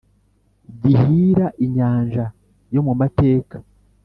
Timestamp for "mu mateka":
2.87-3.57